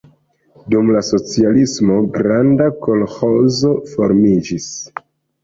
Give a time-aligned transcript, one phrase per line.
[0.73, 4.69] Dum la socialismo granda kolĥozo formiĝis.